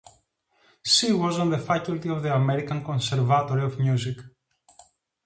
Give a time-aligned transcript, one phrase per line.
[0.83, 4.17] She was on the faculty of the American Conservatory of Music.